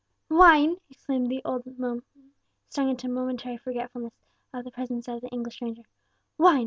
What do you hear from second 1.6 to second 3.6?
woman, stung into momentary